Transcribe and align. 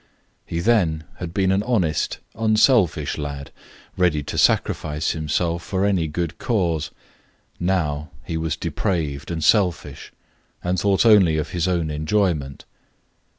He 0.47 0.61
then 0.61 1.03
had 1.17 1.31
been 1.31 1.51
an 1.51 1.61
honest, 1.61 2.17
unselfish 2.33 3.19
lad, 3.19 3.51
ready 3.95 4.23
to 4.23 4.35
sacrifice 4.35 5.11
himself 5.11 5.61
for 5.61 5.85
any 5.85 6.07
good 6.07 6.39
cause; 6.39 6.89
now 7.59 8.09
he 8.23 8.35
was 8.35 8.55
depraved 8.55 9.29
and 9.29 9.43
selfish, 9.43 10.11
and 10.63 10.79
thought 10.79 11.05
only 11.05 11.37
of 11.37 11.49
his 11.51 11.67
own 11.67 11.91
enjoyment. 11.91 12.65